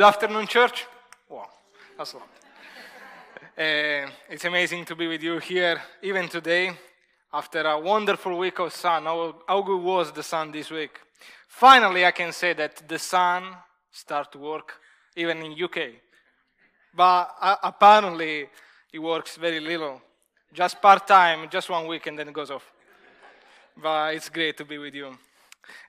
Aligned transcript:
Good 0.00 0.06
afternoon, 0.06 0.46
church. 0.46 0.86
Wow, 1.28 1.46
that's 1.98 2.14
lot. 2.14 2.22
Uh, 3.58 4.08
it's 4.30 4.46
amazing 4.46 4.86
to 4.86 4.96
be 4.96 5.06
with 5.06 5.22
you 5.22 5.38
here, 5.40 5.78
even 6.00 6.26
today, 6.26 6.72
after 7.30 7.60
a 7.60 7.78
wonderful 7.78 8.38
week 8.38 8.60
of 8.60 8.72
sun. 8.72 9.04
How, 9.04 9.36
how 9.46 9.60
good 9.60 9.82
was 9.82 10.10
the 10.10 10.22
sun 10.22 10.52
this 10.52 10.70
week? 10.70 10.98
Finally, 11.48 12.06
I 12.06 12.12
can 12.12 12.32
say 12.32 12.54
that 12.54 12.88
the 12.88 12.98
sun 12.98 13.44
start 13.90 14.32
to 14.32 14.38
work, 14.38 14.72
even 15.16 15.42
in 15.42 15.52
UK. 15.52 15.78
But 16.96 17.34
uh, 17.38 17.56
apparently, 17.62 18.48
it 18.94 18.98
works 18.98 19.36
very 19.36 19.60
little, 19.60 20.00
just 20.54 20.80
part 20.80 21.06
time, 21.06 21.50
just 21.50 21.68
one 21.68 21.86
week, 21.86 22.06
and 22.06 22.18
then 22.18 22.28
it 22.28 22.32
goes 22.32 22.50
off. 22.50 22.72
But 23.76 24.14
it's 24.14 24.30
great 24.30 24.56
to 24.56 24.64
be 24.64 24.78
with 24.78 24.94
you. 24.94 25.18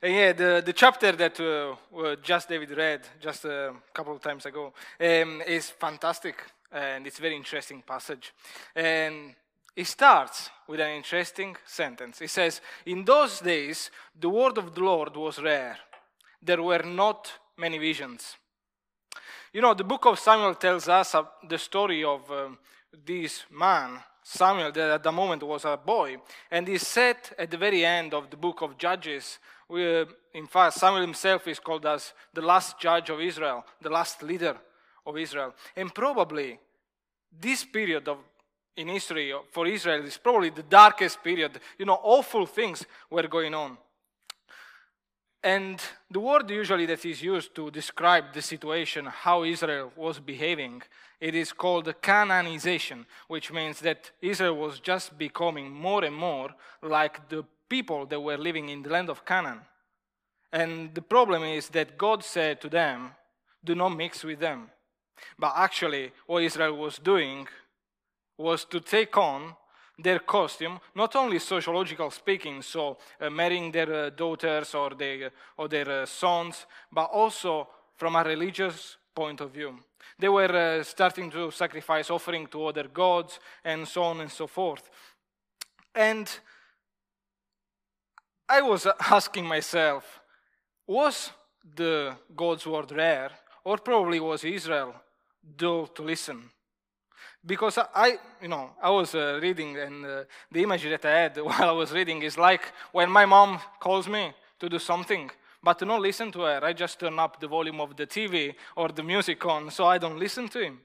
And 0.02 0.14
yeah, 0.14 0.32
the, 0.32 0.62
the 0.64 0.72
chapter 0.72 1.12
that 1.12 1.40
uh, 1.40 2.16
just 2.22 2.48
David 2.48 2.76
read 2.76 3.00
just 3.20 3.44
a 3.44 3.74
couple 3.92 4.14
of 4.14 4.20
times 4.20 4.46
ago 4.46 4.72
um, 5.00 5.42
is 5.46 5.70
fantastic 5.70 6.36
and 6.72 7.06
it's 7.06 7.18
a 7.18 7.22
very 7.22 7.36
interesting 7.36 7.82
passage. 7.82 8.32
And 8.74 9.34
it 9.76 9.86
starts 9.86 10.50
with 10.66 10.80
an 10.80 10.90
interesting 10.90 11.56
sentence. 11.66 12.20
It 12.20 12.30
says, 12.30 12.60
In 12.86 13.04
those 13.04 13.40
days, 13.40 13.90
the 14.18 14.28
word 14.28 14.58
of 14.58 14.74
the 14.74 14.82
Lord 14.82 15.16
was 15.16 15.38
rare. 15.38 15.78
There 16.42 16.62
were 16.62 16.82
not 16.82 17.32
many 17.56 17.78
visions. 17.78 18.36
You 19.52 19.60
know, 19.60 19.74
the 19.74 19.84
book 19.84 20.06
of 20.06 20.18
Samuel 20.18 20.54
tells 20.54 20.88
us 20.88 21.14
uh, 21.14 21.24
the 21.46 21.58
story 21.58 22.02
of 22.04 22.30
um, 22.30 22.58
this 23.04 23.44
man, 23.50 23.98
Samuel, 24.22 24.72
that 24.72 24.90
at 24.90 25.02
the 25.02 25.12
moment 25.12 25.42
was 25.42 25.64
a 25.64 25.76
boy, 25.76 26.16
and 26.50 26.66
he's 26.66 26.86
set 26.86 27.32
at 27.38 27.50
the 27.50 27.58
very 27.58 27.84
end 27.84 28.14
of 28.14 28.30
the 28.30 28.36
book 28.36 28.62
of 28.62 28.78
Judges 28.78 29.38
we, 29.72 30.00
uh, 30.00 30.04
in 30.34 30.46
fact, 30.46 30.74
Samuel 30.74 31.02
himself 31.02 31.48
is 31.48 31.58
called 31.58 31.86
as 31.86 32.12
the 32.32 32.42
last 32.42 32.78
judge 32.78 33.08
of 33.08 33.20
Israel, 33.20 33.64
the 33.80 33.90
last 33.90 34.22
leader 34.22 34.56
of 35.06 35.16
Israel. 35.16 35.54
And 35.74 35.94
probably 35.94 36.58
this 37.40 37.64
period 37.64 38.06
of, 38.08 38.18
in 38.76 38.88
history 38.88 39.32
for 39.50 39.66
Israel 39.66 40.04
is 40.04 40.18
probably 40.18 40.50
the 40.50 40.62
darkest 40.62 41.24
period. 41.24 41.58
You 41.78 41.86
know, 41.86 41.98
awful 42.02 42.46
things 42.46 42.84
were 43.10 43.26
going 43.26 43.54
on. 43.54 43.78
And 45.42 45.80
the 46.10 46.20
word 46.20 46.48
usually 46.50 46.86
that 46.86 47.04
is 47.04 47.20
used 47.22 47.54
to 47.56 47.70
describe 47.70 48.32
the 48.32 48.42
situation, 48.42 49.06
how 49.06 49.42
Israel 49.42 49.90
was 49.96 50.20
behaving, 50.20 50.82
it 51.20 51.34
is 51.34 51.52
called 51.52 51.92
Canaanization, 52.00 53.06
which 53.26 53.50
means 53.50 53.80
that 53.80 54.10
Israel 54.20 54.56
was 54.56 54.78
just 54.78 55.18
becoming 55.18 55.72
more 55.72 56.04
and 56.04 56.14
more 56.14 56.50
like 56.82 57.28
the 57.28 57.44
people 57.72 58.04
that 58.06 58.20
were 58.20 58.36
living 58.36 58.68
in 58.68 58.82
the 58.82 58.90
land 58.90 59.08
of 59.08 59.24
Canaan. 59.24 59.60
And 60.52 60.94
the 60.94 61.06
problem 61.14 61.42
is 61.42 61.70
that 61.70 61.96
God 61.96 62.22
said 62.22 62.60
to 62.60 62.68
them, 62.68 63.12
Do 63.64 63.74
not 63.74 63.96
mix 63.96 64.24
with 64.24 64.40
them. 64.40 64.70
But 65.38 65.52
actually, 65.56 66.12
what 66.26 66.42
Israel 66.42 66.76
was 66.76 66.98
doing 66.98 67.48
was 68.36 68.66
to 68.66 68.80
take 68.80 69.16
on 69.16 69.56
their 69.98 70.18
costume, 70.18 70.80
not 70.94 71.16
only 71.16 71.38
sociological 71.38 72.10
speaking, 72.10 72.62
so 72.62 72.98
uh, 73.20 73.30
marrying 73.30 73.72
their 73.72 73.92
uh, 73.94 74.10
daughters 74.10 74.74
or 74.74 74.90
their, 74.90 75.30
or 75.56 75.68
their 75.68 76.02
uh, 76.02 76.06
sons, 76.06 76.66
but 76.90 77.08
also 77.20 77.68
from 77.96 78.16
a 78.16 78.24
religious 78.24 78.98
point 79.14 79.40
of 79.40 79.50
view. 79.50 79.78
They 80.18 80.28
were 80.28 80.54
uh, 80.56 80.82
starting 80.84 81.30
to 81.30 81.50
sacrifice 81.50 82.10
offering 82.10 82.46
to 82.48 82.66
other 82.66 82.88
gods 82.88 83.40
and 83.64 83.88
so 83.88 84.02
on 84.02 84.20
and 84.20 84.30
so 84.30 84.46
forth. 84.46 84.90
And 85.94 86.28
I 88.48 88.60
was 88.62 88.86
asking 89.00 89.46
myself, 89.46 90.20
was 90.86 91.30
the 91.76 92.16
God's 92.34 92.66
word 92.66 92.92
rare, 92.92 93.30
or 93.64 93.78
probably 93.78 94.20
was 94.20 94.44
Israel 94.44 94.94
dull 95.56 95.86
to 95.88 96.02
listen? 96.02 96.50
Because 97.44 97.78
I, 97.78 98.18
you 98.40 98.48
know, 98.48 98.70
I 98.80 98.90
was 98.90 99.14
uh, 99.14 99.38
reading, 99.42 99.76
and 99.76 100.04
uh, 100.04 100.24
the 100.50 100.62
image 100.62 100.84
that 100.84 101.04
I 101.04 101.18
had 101.22 101.36
while 101.42 101.70
I 101.70 101.72
was 101.72 101.92
reading 101.92 102.22
is 102.22 102.38
like 102.38 102.72
when 102.92 103.10
my 103.10 103.26
mom 103.26 103.58
calls 103.80 104.08
me 104.08 104.32
to 104.60 104.68
do 104.68 104.78
something, 104.78 105.30
but 105.62 105.78
to 105.78 105.84
not 105.84 106.00
listen 106.00 106.30
to 106.32 106.40
her, 106.40 106.60
I 106.64 106.72
just 106.72 107.00
turn 107.00 107.18
up 107.18 107.40
the 107.40 107.48
volume 107.48 107.80
of 107.80 107.96
the 107.96 108.06
TV 108.06 108.54
or 108.76 108.88
the 108.88 109.02
music 109.02 109.44
on, 109.46 109.70
so 109.70 109.86
I 109.86 109.98
don't 109.98 110.18
listen 110.18 110.48
to 110.48 110.60
him. 110.60 110.80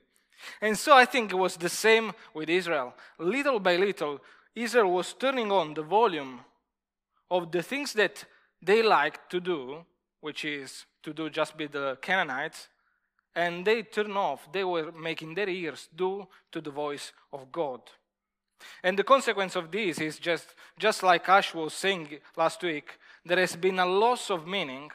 And 0.62 0.78
so 0.78 0.96
I 0.96 1.06
think 1.06 1.32
it 1.32 1.36
was 1.36 1.58
the 1.58 1.70
same 1.70 2.14
with 2.34 2.50
Israel. 2.50 2.94
Little 3.18 3.60
by 3.60 3.76
little, 3.76 4.20
Israel 4.56 4.92
was 4.92 5.14
turning 5.14 5.52
on 5.52 5.74
the 5.74 5.82
volume 5.82 6.42
of 7.30 7.52
the 7.52 7.64
things 7.64 7.94
that 7.94 8.26
they 8.62 8.82
liked 8.82 9.30
to 9.32 9.40
do, 9.40 9.86
which 10.22 10.46
is 10.46 10.86
to 11.04 11.14
do 11.14 11.30
just 11.30 11.58
with 11.58 11.72
the 11.72 11.98
Canaanites, 12.02 12.70
and 13.36 13.66
they 13.66 13.84
turn 13.84 14.18
off, 14.18 14.52
they 14.52 14.64
were 14.64 14.92
making 14.92 15.36
their 15.36 15.50
ears 15.50 15.90
do 15.96 16.28
to 16.52 16.60
the 16.60 16.72
voice 16.72 17.14
of 17.32 17.52
God. 17.52 17.82
And 18.84 18.98
the 18.98 19.04
consequence 19.04 19.56
of 19.56 19.72
this 19.72 20.00
is 20.00 20.18
just, 20.18 20.56
just 20.80 21.04
like 21.04 21.30
Ash 21.30 21.54
was 21.54 21.74
saying 21.74 22.18
last 22.36 22.64
week, 22.64 22.98
there 23.24 23.40
has 23.40 23.56
been 23.56 23.78
a 23.78 23.86
loss 23.86 24.32
of 24.32 24.48
meaning 24.48 24.90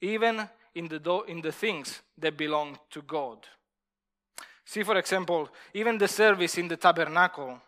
even 0.00 0.48
in 0.74 0.86
the, 0.86 1.24
in 1.26 1.40
the 1.40 1.50
things 1.50 2.02
that 2.16 2.36
belong 2.36 2.78
to 2.90 3.02
God. 3.02 3.38
See, 4.64 4.82
for 4.84 4.96
example, 4.96 5.48
even 5.74 5.98
the 5.98 6.08
service 6.08 6.58
in 6.58 6.68
the 6.68 6.76
tabernacle 6.76 7.60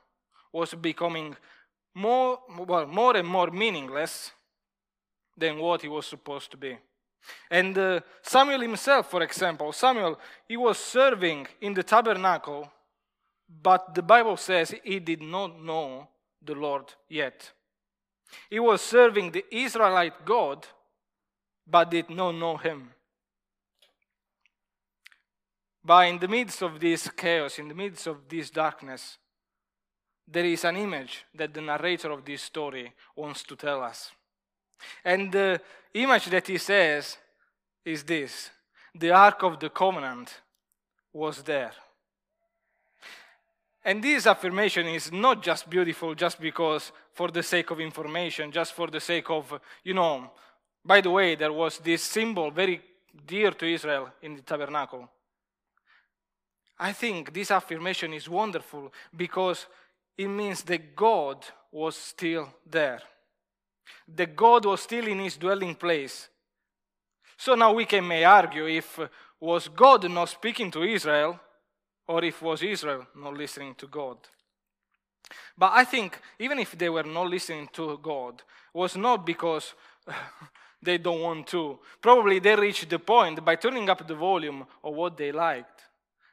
was 0.53 0.75
becoming 0.75 1.37
more, 1.95 2.39
well, 2.67 2.87
more 2.87 3.17
and 3.17 3.27
more 3.27 3.51
meaningless 3.51 4.33
than 5.37 5.59
what 5.59 5.83
he 5.83 5.89
was 5.89 6.06
supposed 6.06 6.51
to 6.51 6.56
be. 6.56 6.77
And 7.51 7.77
uh, 7.77 8.01
Samuel 8.23 8.61
himself, 8.61 9.11
for 9.11 9.23
example, 9.23 9.73
Samuel, 9.73 10.19
he 10.49 10.56
was 10.56 10.79
serving 10.79 11.47
in 11.61 11.75
the 11.75 11.83
tabernacle, 11.83 12.71
but 13.62 13.95
the 13.95 14.03
Bible 14.03 14.37
says 14.37 14.75
he 14.84 15.00
did 15.00 15.23
not 15.23 15.62
know 15.62 16.09
the 16.43 16.55
Lord 16.55 16.95
yet. 17.09 17.53
He 18.49 18.61
was 18.61 18.81
serving 18.81 19.33
the 19.33 19.45
Israelite 19.50 20.25
God, 20.25 20.67
but 21.67 21.91
did 21.91 22.11
not 22.11 22.33
know 22.33 22.56
him. 22.56 22.91
But 25.84 26.09
in 26.09 26.19
the 26.19 26.29
midst 26.29 26.62
of 26.62 26.79
this 26.79 27.09
chaos, 27.11 27.59
in 27.59 27.69
the 27.69 27.75
midst 27.75 28.06
of 28.06 28.29
this 28.29 28.50
darkness, 28.50 29.19
there 30.31 30.45
is 30.45 30.65
an 30.65 30.77
image 30.77 31.25
that 31.35 31.53
the 31.53 31.61
narrator 31.61 32.11
of 32.11 32.25
this 32.25 32.43
story 32.43 32.93
wants 33.17 33.43
to 33.43 33.57
tell 33.57 33.83
us. 33.83 34.13
And 35.05 35.33
the 35.33 35.61
image 35.95 36.27
that 36.27 36.47
he 36.47 36.59
says 36.59 37.19
is 37.85 38.05
this 38.05 38.51
the 38.95 39.11
Ark 39.11 39.43
of 39.43 39.59
the 39.61 39.71
Covenant 39.71 40.41
was 41.13 41.43
there. 41.43 41.73
And 43.85 44.03
this 44.03 44.27
affirmation 44.27 44.87
is 44.87 45.11
not 45.11 45.43
just 45.43 45.71
beautiful 45.71 46.15
just 46.15 46.41
because 46.41 46.93
for 47.15 47.31
the 47.31 47.43
sake 47.43 47.71
of 47.71 47.81
information, 47.81 48.53
just 48.53 48.75
for 48.75 48.89
the 48.89 49.01
sake 49.01 49.31
of, 49.31 49.59
you 49.83 49.95
know, 49.95 50.31
by 50.85 51.01
the 51.01 51.11
way, 51.11 51.35
there 51.35 51.53
was 51.53 51.79
this 51.79 52.03
symbol 52.03 52.51
very 52.51 52.81
dear 53.27 53.53
to 53.53 53.67
Israel 53.67 54.11
in 54.23 54.37
the 54.37 54.43
tabernacle. 54.43 55.09
I 56.79 56.93
think 56.93 57.33
this 57.33 57.51
affirmation 57.51 58.12
is 58.12 58.29
wonderful 58.29 58.93
because 59.17 59.67
it 60.20 60.28
means 60.28 60.62
that 60.64 60.94
God 60.94 61.47
was 61.72 61.97
still 61.97 62.47
there. 62.70 63.00
That 64.06 64.36
God 64.36 64.66
was 64.66 64.82
still 64.82 65.06
in 65.06 65.19
his 65.20 65.38
dwelling 65.38 65.75
place. 65.75 66.28
So 67.38 67.54
now 67.54 67.72
we 67.72 67.86
can 67.86 68.06
may 68.06 68.25
argue 68.25 68.69
if 68.69 69.00
was 69.41 69.69
God 69.69 70.10
not 70.10 70.28
speaking 70.28 70.70
to 70.72 70.82
Israel 70.82 71.41
or 72.06 72.22
if 72.22 72.42
was 72.42 72.62
Israel 72.62 73.06
not 73.16 73.34
listening 73.34 73.75
to 73.76 73.86
God. 73.86 74.19
But 75.56 75.72
I 75.72 75.84
think 75.84 76.20
even 76.38 76.58
if 76.58 76.76
they 76.76 76.91
were 76.91 77.04
not 77.04 77.28
listening 77.28 77.70
to 77.72 77.98
God, 78.02 78.42
was 78.75 78.97
not 78.97 79.25
because 79.25 79.72
they 80.82 80.98
don't 80.98 81.22
want 81.22 81.47
to. 81.47 81.78
Probably 82.02 82.40
they 82.40 82.56
reached 82.56 82.90
the 82.90 82.99
point 82.99 83.43
by 83.43 83.56
turning 83.56 83.88
up 83.88 84.06
the 84.06 84.14
volume 84.14 84.66
of 84.84 84.94
what 84.94 85.16
they 85.16 85.32
liked. 85.32 85.81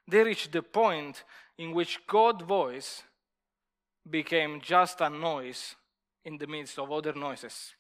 They 0.06 0.24
reached 0.24 0.52
the 0.52 0.62
point 0.62 1.24
in 1.58 1.72
which 1.72 2.06
God's 2.06 2.44
voice 2.44 3.04
became 4.10 4.62
just 4.62 5.02
a 5.02 5.10
noise 5.10 5.76
in 6.26 6.38
the 6.38 6.48
midst 6.48 6.80
of 6.80 6.92
other 6.92 7.14
noises. 7.14 7.74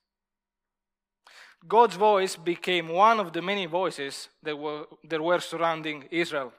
God's 1.67 1.95
voice 1.95 2.35
became 2.35 2.89
one 2.89 3.19
of 3.19 3.33
the 3.33 3.41
many 3.41 3.65
voices 3.65 4.29
that 4.43 4.57
were, 4.57 4.85
that 5.03 5.21
were 5.21 5.39
surrounding 5.39 6.07
Israel. 6.11 6.53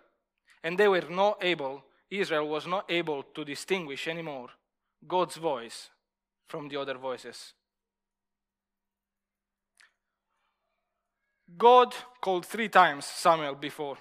And 0.63 0.77
they 0.77 0.89
were 0.89 1.05
not 1.09 1.39
able, 1.43 1.85
Israel 2.11 2.49
was 2.49 2.67
not 2.67 2.91
able 2.91 3.23
to 3.23 3.45
distinguish 3.45 4.09
anymore 4.09 4.49
God's 5.07 5.37
voice 5.37 5.91
from 6.49 6.69
the 6.69 6.77
other 6.77 6.99
voices. 6.99 7.55
God 11.57 11.95
called 12.21 12.45
three 12.45 12.69
times 12.69 13.07
Samuel 13.07 13.55
before 13.55 13.97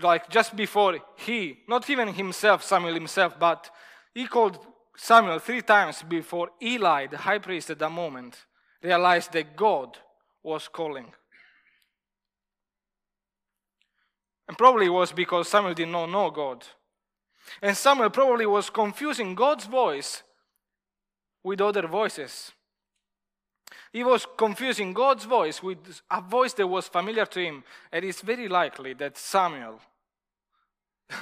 like 0.00 0.28
just 0.28 0.54
before 0.54 0.98
he, 1.16 1.58
not 1.68 1.88
even 1.88 2.08
himself, 2.08 2.62
Samuel 2.62 2.94
himself, 2.94 3.38
but 3.38 3.70
he 4.14 4.26
called 4.26 4.58
Samuel 4.96 5.38
three 5.38 5.62
times 5.62 6.02
before 6.02 6.50
Eli, 6.62 7.06
the 7.06 7.18
high 7.18 7.38
priest 7.38 7.70
at 7.70 7.78
that 7.78 7.90
moment, 7.90 8.44
realized 8.82 9.32
that 9.32 9.56
God 9.56 9.96
was 10.42 10.68
calling. 10.68 11.12
And 14.48 14.56
probably 14.56 14.86
it 14.86 14.90
was 14.90 15.12
because 15.12 15.48
Samuel 15.48 15.74
did 15.74 15.88
not 15.88 16.06
know 16.06 16.30
God. 16.30 16.64
And 17.62 17.76
Samuel 17.76 18.10
probably 18.10 18.46
was 18.46 18.70
confusing 18.70 19.34
God's 19.34 19.66
voice 19.66 20.22
with 21.44 21.60
other 21.60 21.86
voices. 21.86 22.52
He 23.92 24.04
was 24.04 24.26
confusing 24.36 24.92
God's 24.92 25.24
voice 25.24 25.62
with 25.62 25.78
a 26.10 26.20
voice 26.20 26.52
that 26.54 26.66
was 26.66 26.88
familiar 26.88 27.26
to 27.26 27.40
him. 27.40 27.64
And 27.92 28.04
it's 28.04 28.20
very 28.20 28.48
likely 28.48 28.94
that 28.94 29.16
Samuel 29.16 29.80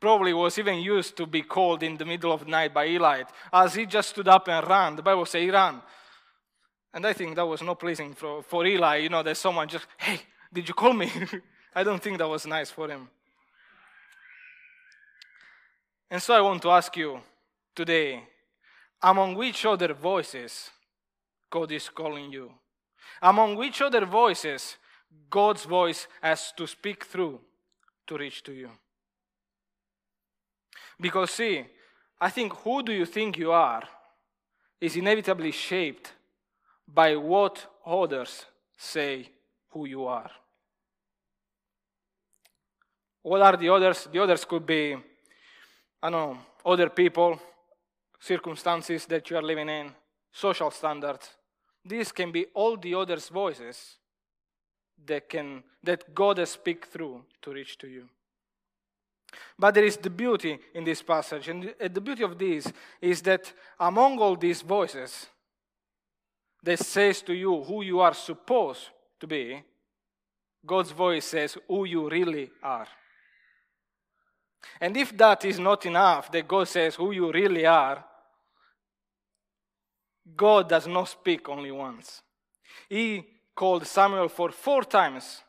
probably 0.00 0.32
was 0.32 0.58
even 0.58 0.78
used 0.78 1.16
to 1.16 1.26
be 1.26 1.42
called 1.42 1.82
in 1.82 1.96
the 1.96 2.04
middle 2.04 2.32
of 2.32 2.44
the 2.44 2.50
night 2.50 2.72
by 2.72 2.86
Eli 2.86 3.24
as 3.52 3.74
he 3.74 3.86
just 3.86 4.10
stood 4.10 4.28
up 4.28 4.48
and 4.48 4.66
ran. 4.66 4.96
The 4.96 5.02
Bible 5.02 5.26
says 5.26 5.42
he 5.42 5.50
ran. 5.50 5.82
And 6.94 7.06
I 7.06 7.12
think 7.12 7.36
that 7.36 7.46
was 7.46 7.62
not 7.62 7.78
pleasing 7.78 8.14
for, 8.14 8.42
for 8.42 8.64
Eli, 8.64 8.96
you 8.96 9.08
know, 9.08 9.22
that 9.22 9.36
someone 9.36 9.68
just, 9.68 9.86
hey, 9.98 10.20
did 10.52 10.66
you 10.66 10.74
call 10.74 10.94
me? 10.94 11.10
I 11.74 11.84
don't 11.84 12.02
think 12.02 12.16
that 12.18 12.28
was 12.28 12.46
nice 12.46 12.70
for 12.70 12.88
him. 12.88 13.08
And 16.10 16.22
so 16.22 16.34
I 16.34 16.40
want 16.40 16.62
to 16.62 16.70
ask 16.70 16.96
you 16.96 17.20
today 17.74 18.22
among 19.02 19.34
which 19.34 19.66
other 19.66 19.92
voices 19.92 20.70
God 21.50 21.72
is 21.72 21.88
calling 21.88 22.32
you? 22.32 22.52
Among 23.22 23.56
which 23.56 23.80
other 23.80 24.04
voices 24.04 24.76
God's 25.30 25.64
voice 25.64 26.06
has 26.20 26.52
to 26.56 26.66
speak 26.66 27.04
through 27.04 27.40
to 28.06 28.16
reach 28.16 28.42
to 28.44 28.52
you? 28.52 28.70
Because, 31.00 31.30
see, 31.30 31.64
I 32.20 32.30
think 32.30 32.52
who 32.52 32.82
do 32.82 32.92
you 32.92 33.06
think 33.06 33.38
you 33.38 33.52
are 33.52 33.82
is 34.80 34.96
inevitably 34.96 35.52
shaped 35.52 36.12
by 36.86 37.16
what 37.16 37.66
others 37.84 38.46
say 38.76 39.28
who 39.70 39.86
you 39.86 40.06
are. 40.06 40.30
What 43.22 43.42
are 43.42 43.56
the 43.56 43.68
others? 43.68 44.08
The 44.12 44.22
others 44.22 44.44
could 44.44 44.64
be 44.64 44.96
I 46.02 46.10
don't 46.10 46.12
know, 46.12 46.38
other 46.64 46.90
people, 46.90 47.40
circumstances 48.20 49.06
that 49.06 49.28
you 49.30 49.36
are 49.36 49.42
living 49.42 49.68
in, 49.68 49.92
social 50.36 50.70
standards. 50.70 51.30
These 51.82 52.12
can 52.12 52.30
be 52.30 52.46
all 52.52 52.76
the 52.76 52.94
others' 52.94 53.30
voices 53.30 53.96
that, 55.06 55.30
can, 55.30 55.62
that 55.82 56.14
God 56.14 56.36
has 56.36 56.50
speak 56.50 56.86
through 56.86 57.24
to 57.40 57.52
reach 57.52 57.78
to 57.78 57.88
you. 57.88 58.06
But 59.58 59.74
there 59.74 59.84
is 59.84 59.96
the 59.96 60.10
beauty 60.10 60.58
in 60.74 60.84
this 60.84 61.02
passage, 61.02 61.48
and 61.48 61.74
the 61.80 62.00
beauty 62.00 62.22
of 62.22 62.38
this 62.38 62.70
is 63.00 63.22
that 63.22 63.50
among 63.80 64.18
all 64.18 64.36
these 64.36 64.60
voices 64.60 65.26
that 66.62 66.80
says 66.80 67.22
to 67.22 67.32
you 67.32 67.62
who 67.62 67.82
you 67.82 68.00
are 68.00 68.14
supposed 68.14 68.90
to 69.20 69.26
be, 69.26 69.62
God's 70.66 70.90
voice 70.90 71.24
says 71.24 71.56
who 71.66 71.84
you 71.86 72.10
really 72.10 72.50
are. 72.62 72.88
And 74.80 74.96
if 74.96 75.16
that 75.16 75.44
is 75.46 75.58
not 75.58 75.86
enough, 75.86 76.30
that 76.32 76.46
God 76.46 76.68
says 76.68 76.96
who 76.96 77.12
you 77.12 77.32
really 77.32 77.64
are, 77.64 78.04
God 80.34 80.68
does 80.68 80.86
not 80.86 81.08
speak 81.08 81.48
only 81.48 81.70
once. 81.70 82.22
He 82.88 83.24
called 83.54 83.86
Samuel 83.86 84.28
for 84.28 84.50
four 84.50 84.82
times, 84.84 85.42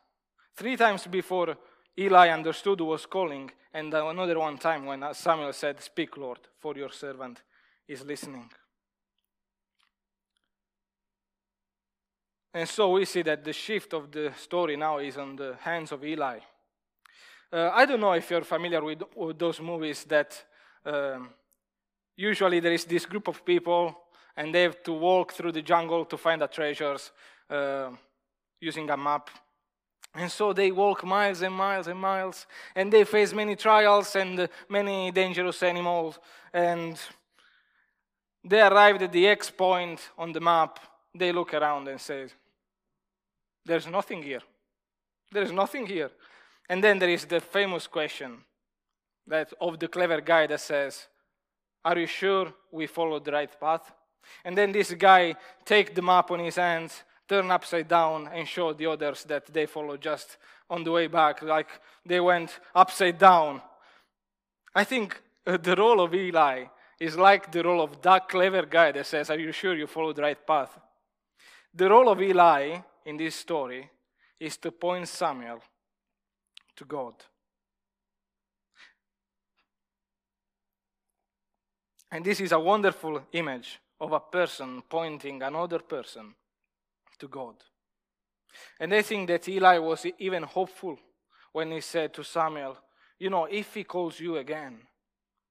three 0.55 0.75
times 0.75 1.07
before 1.07 1.57
Eli 1.97 2.29
understood 2.29 2.79
who 2.79 2.85
was 2.85 3.05
calling, 3.05 3.51
and 3.73 3.93
another 3.93 4.37
one 4.39 4.57
time 4.57 4.85
when 4.85 5.03
Samuel 5.13 5.53
said, 5.53 5.81
Speak, 5.81 6.17
Lord, 6.17 6.39
for 6.59 6.75
your 6.75 6.91
servant 6.91 7.41
is 7.87 8.03
listening. 8.05 8.49
And 12.53 12.67
so 12.67 12.91
we 12.91 13.05
see 13.05 13.21
that 13.23 13.43
the 13.43 13.53
shift 13.53 13.93
of 13.93 14.11
the 14.11 14.33
story 14.37 14.77
now 14.77 14.97
is 14.97 15.17
on 15.17 15.35
the 15.35 15.55
hands 15.61 15.91
of 15.91 16.03
Eli. 16.03 16.39
Uh, 17.51 17.69
I 17.73 17.85
don't 17.85 17.99
know 17.99 18.13
if 18.13 18.29
you're 18.29 18.43
familiar 18.43 18.83
with, 18.83 19.03
with 19.15 19.37
those 19.37 19.61
movies 19.61 20.03
that 20.05 20.43
um, 20.85 21.29
usually 22.15 22.59
there 22.59 22.73
is 22.73 22.85
this 22.85 23.05
group 23.05 23.27
of 23.27 23.45
people 23.45 23.95
and 24.37 24.53
they 24.53 24.61
have 24.61 24.83
to 24.83 24.93
walk 24.93 25.33
through 25.33 25.51
the 25.51 25.63
jungle 25.63 26.05
to 26.05 26.15
find 26.15 26.41
the 26.41 26.47
treasures 26.47 27.11
uh, 27.49 27.89
using 28.61 28.89
a 28.89 28.95
map. 28.95 29.31
And 30.13 30.31
so 30.31 30.53
they 30.53 30.71
walk 30.71 31.03
miles 31.03 31.41
and 31.41 31.53
miles 31.53 31.87
and 31.87 31.99
miles, 31.99 32.45
and 32.75 32.93
they 32.93 33.03
face 33.03 33.33
many 33.33 33.55
trials 33.55 34.15
and 34.15 34.47
many 34.69 35.11
dangerous 35.11 35.61
animals. 35.63 36.19
And 36.53 36.99
they 38.43 38.61
arrived 38.61 39.01
at 39.01 39.11
the 39.11 39.27
X 39.27 39.49
point 39.49 39.99
on 40.17 40.31
the 40.31 40.39
map. 40.39 40.79
They 41.13 41.31
look 41.31 41.53
around 41.53 41.87
and 41.87 41.99
say, 41.99 42.27
There's 43.65 43.87
nothing 43.87 44.21
here. 44.21 44.41
There's 45.31 45.51
nothing 45.51 45.87
here. 45.87 46.11
And 46.69 46.83
then 46.83 46.99
there 46.99 47.09
is 47.09 47.25
the 47.25 47.39
famous 47.39 47.87
question 47.87 48.43
that 49.25 49.51
of 49.59 49.79
the 49.79 49.87
clever 49.87 50.21
guy 50.21 50.47
that 50.47 50.61
says, 50.61 51.07
Are 51.83 51.97
you 51.97 52.07
sure 52.07 52.53
we 52.71 52.87
followed 52.87 53.25
the 53.25 53.31
right 53.31 53.59
path? 53.59 53.91
And 54.43 54.57
then 54.57 54.71
this 54.71 54.93
guy 54.93 55.35
take 55.65 55.93
the 55.93 56.01
map 56.01 56.31
on 56.31 56.39
his 56.39 56.55
hands, 56.55 57.03
turn 57.27 57.51
upside 57.51 57.87
down, 57.87 58.29
and 58.33 58.47
show 58.47 58.73
the 58.73 58.85
others 58.85 59.23
that 59.25 59.45
they 59.47 59.65
followed 59.65 60.01
just 60.01 60.37
on 60.69 60.83
the 60.83 60.91
way 60.91 61.07
back, 61.07 61.41
like 61.41 61.69
they 62.05 62.19
went 62.19 62.59
upside 62.75 63.17
down. 63.17 63.61
I 64.75 64.83
think 64.83 65.21
uh, 65.45 65.57
the 65.57 65.75
role 65.75 66.01
of 66.01 66.13
Eli 66.13 66.65
is 66.99 67.15
like 67.15 67.51
the 67.51 67.63
role 67.63 67.81
of 67.81 68.01
that 68.01 68.27
clever 68.27 68.65
guy 68.65 68.91
that 68.91 69.05
says, 69.05 69.29
Are 69.29 69.39
you 69.39 69.51
sure 69.51 69.75
you 69.75 69.87
followed 69.87 70.15
the 70.15 70.23
right 70.23 70.47
path? 70.47 70.77
The 71.73 71.89
role 71.89 72.09
of 72.09 72.21
Eli 72.21 72.79
in 73.05 73.17
this 73.17 73.35
story 73.35 73.89
is 74.39 74.57
to 74.57 74.71
point 74.71 75.07
Samuel 75.07 75.61
to 76.75 76.85
God. 76.85 77.13
And 82.11 82.23
this 82.23 82.39
is 82.39 82.51
a 82.51 82.59
wonderful 82.59 83.21
image 83.33 83.79
of 83.99 84.11
a 84.11 84.19
person 84.19 84.83
pointing 84.89 85.41
another 85.41 85.79
person 85.79 86.33
to 87.19 87.27
God. 87.27 87.55
And 88.79 88.93
I 88.93 89.01
think 89.01 89.27
that 89.27 89.47
Eli 89.47 89.77
was 89.77 90.05
even 90.19 90.43
hopeful 90.43 90.97
when 91.51 91.71
he 91.71 91.81
said 91.81 92.13
to 92.13 92.23
Samuel, 92.23 92.77
You 93.19 93.29
know, 93.29 93.45
if 93.45 93.73
he 93.73 93.83
calls 93.83 94.19
you 94.19 94.37
again, 94.37 94.79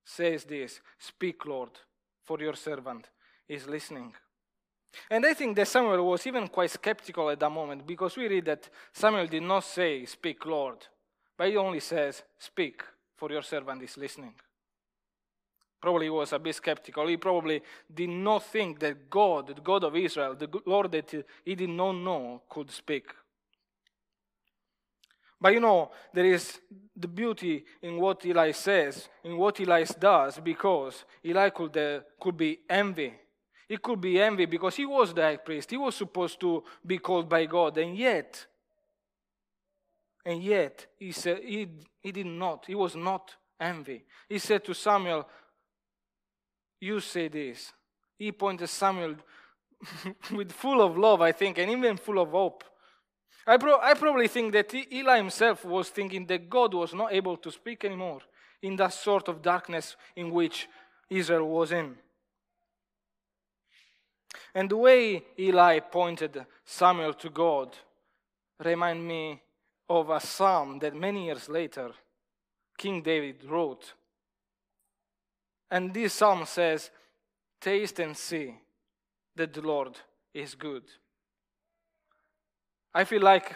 says 0.04 0.44
this, 0.44 0.80
Speak, 0.98 1.44
Lord, 1.46 1.70
for 2.24 2.38
your 2.40 2.54
servant 2.54 3.08
is 3.48 3.66
listening. 3.66 4.14
And 5.10 5.26
I 5.26 5.34
think 5.34 5.56
that 5.56 5.68
Samuel 5.68 6.06
was 6.06 6.26
even 6.26 6.48
quite 6.48 6.70
skeptical 6.70 7.28
at 7.30 7.40
that 7.40 7.50
moment 7.50 7.86
because 7.86 8.16
we 8.16 8.28
read 8.28 8.46
that 8.46 8.68
Samuel 8.92 9.26
did 9.26 9.42
not 9.42 9.64
say, 9.64 10.04
Speak, 10.04 10.44
Lord, 10.46 10.86
but 11.36 11.48
he 11.48 11.56
only 11.56 11.80
says, 11.80 12.22
Speak, 12.38 12.82
for 13.16 13.30
your 13.30 13.42
servant 13.42 13.82
is 13.82 13.96
listening. 13.96 14.34
Probably 15.86 16.10
was 16.10 16.32
a 16.32 16.40
bit 16.40 16.56
skeptical. 16.56 17.06
He 17.06 17.16
probably 17.16 17.62
did 17.94 18.08
not 18.08 18.42
think 18.42 18.80
that 18.80 19.08
God, 19.08 19.46
the 19.46 19.60
God 19.60 19.84
of 19.84 19.94
Israel, 19.94 20.34
the 20.34 20.48
Lord 20.66 20.90
that 20.90 21.24
he 21.44 21.54
did 21.54 21.68
not 21.68 21.92
know, 21.92 22.42
could 22.48 22.72
speak. 22.72 23.04
But 25.40 25.52
you 25.52 25.60
know, 25.60 25.92
there 26.12 26.24
is 26.24 26.58
the 26.96 27.06
beauty 27.06 27.64
in 27.82 28.00
what 28.00 28.26
Eli 28.26 28.50
says, 28.50 29.08
in 29.22 29.36
what 29.36 29.60
Eli 29.60 29.84
does, 29.96 30.40
because 30.40 31.04
Eli 31.24 31.50
could, 31.50 31.76
uh, 31.76 32.00
could 32.20 32.36
be 32.36 32.58
envy. 32.68 33.14
He 33.68 33.76
could 33.76 34.00
be 34.00 34.20
envy 34.20 34.46
because 34.46 34.74
he 34.74 34.86
was 34.86 35.14
the 35.14 35.22
high 35.22 35.36
priest. 35.36 35.70
He 35.70 35.76
was 35.76 35.94
supposed 35.94 36.40
to 36.40 36.64
be 36.84 36.98
called 36.98 37.28
by 37.28 37.46
God, 37.46 37.78
and 37.78 37.96
yet 37.96 38.44
and 40.24 40.42
yet, 40.42 40.86
he 40.98 41.12
said 41.12 41.42
he, 41.44 41.68
he 42.00 42.10
did 42.10 42.26
not. 42.26 42.64
He 42.66 42.74
was 42.74 42.96
not 42.96 43.36
envy. 43.60 44.04
He 44.28 44.40
said 44.40 44.64
to 44.64 44.74
Samuel, 44.74 45.28
You 46.80 47.00
say 47.00 47.28
this. 47.28 47.72
He 48.18 48.32
pointed 48.32 48.68
Samuel 48.68 49.16
with 50.32 50.52
full 50.52 50.82
of 50.82 50.96
love, 50.96 51.20
I 51.20 51.32
think, 51.32 51.58
and 51.58 51.70
even 51.70 51.96
full 51.96 52.18
of 52.18 52.30
hope. 52.30 52.64
I, 53.46 53.56
pro- 53.58 53.80
I 53.80 53.94
probably 53.94 54.28
think 54.28 54.52
that 54.52 54.74
Eli 54.74 55.18
himself 55.18 55.64
was 55.64 55.88
thinking 55.88 56.26
that 56.26 56.50
God 56.50 56.74
was 56.74 56.92
not 56.92 57.12
able 57.12 57.36
to 57.38 57.50
speak 57.50 57.84
anymore 57.84 58.20
in 58.62 58.76
that 58.76 58.92
sort 58.92 59.28
of 59.28 59.42
darkness 59.42 59.96
in 60.16 60.30
which 60.30 60.68
Israel 61.08 61.48
was 61.48 61.70
in. 61.70 61.96
And 64.54 64.70
the 64.70 64.76
way 64.76 65.22
Eli 65.38 65.80
pointed 65.80 66.44
Samuel 66.64 67.14
to 67.14 67.30
God 67.30 67.76
remind 68.64 69.06
me 69.06 69.42
of 69.88 70.10
a 70.10 70.18
psalm 70.18 70.78
that 70.80 70.94
many 70.94 71.26
years 71.26 71.48
later 71.48 71.90
King 72.76 73.02
David 73.02 73.44
wrote. 73.44 73.94
And 75.70 75.92
this 75.92 76.14
psalm 76.14 76.44
says, 76.46 76.90
Taste 77.60 77.98
and 78.00 78.16
see 78.16 78.54
that 79.34 79.52
the 79.52 79.62
Lord 79.62 79.98
is 80.32 80.54
good. 80.54 80.84
I 82.94 83.04
feel 83.04 83.22
like 83.22 83.54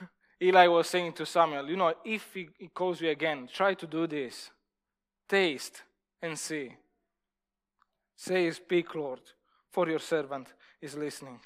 Eli 0.42 0.66
was 0.66 0.88
saying 0.88 1.12
to 1.14 1.26
Samuel, 1.26 1.68
You 1.68 1.76
know, 1.76 1.94
if 2.04 2.32
he 2.32 2.48
calls 2.72 3.00
you 3.00 3.10
again, 3.10 3.48
try 3.52 3.74
to 3.74 3.86
do 3.86 4.06
this. 4.06 4.50
Taste 5.28 5.82
and 6.22 6.38
see. 6.38 6.72
Say, 8.16 8.50
Speak, 8.50 8.94
Lord, 8.94 9.20
for 9.70 9.88
your 9.88 9.98
servant 9.98 10.48
is 10.80 10.94
listening. 10.94 11.40